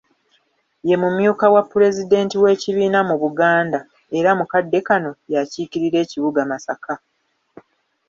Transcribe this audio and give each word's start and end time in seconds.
Ye 0.87 0.95
mumyuka 1.01 1.45
wa 1.53 1.61
Pulezidenti 1.71 2.35
w'ekibiina 2.41 2.99
mu 3.09 3.15
Buganda 3.21 3.79
era 4.17 4.29
mu 4.39 4.45
kadde 4.51 4.79
kano 4.87 5.11
y'akiikirira 5.33 5.97
ekibuga 6.05 6.41
Masaka. 6.51 6.93